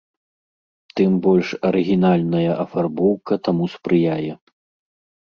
Тым 0.99 1.11
больш 1.25 1.47
арыгінальная 1.71 2.51
афарбоўка 2.65 3.33
таму 3.49 3.73
спрыяе. 3.79 4.33